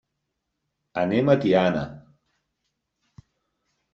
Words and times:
Anem 1.01 1.29
a 1.33 1.35
Tiana. 1.43 1.83